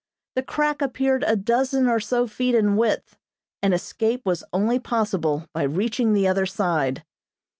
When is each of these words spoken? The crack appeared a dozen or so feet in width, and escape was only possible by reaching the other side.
The 0.35 0.41
crack 0.41 0.81
appeared 0.81 1.23
a 1.27 1.35
dozen 1.35 1.87
or 1.87 1.99
so 1.99 2.25
feet 2.25 2.55
in 2.55 2.75
width, 2.75 3.19
and 3.61 3.71
escape 3.71 4.25
was 4.25 4.43
only 4.51 4.79
possible 4.79 5.45
by 5.53 5.61
reaching 5.61 6.13
the 6.13 6.27
other 6.27 6.47
side. 6.47 7.03